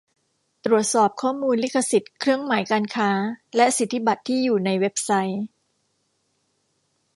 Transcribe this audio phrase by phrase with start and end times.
[0.65, 3.09] ตรวจสอบข้อมูลลิขสิทธิ์เครื่องหมายการค้า
[3.55, 5.43] และสิทธิบัตรที่อยู่ในเว็บไซต์